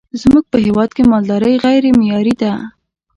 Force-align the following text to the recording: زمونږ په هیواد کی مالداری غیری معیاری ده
زمونږ 0.21 0.45
په 0.51 0.57
هیواد 0.65 0.89
کی 0.95 1.03
مالداری 1.11 1.53
غیری 1.63 1.91
معیاری 1.99 2.33
ده 2.41 2.51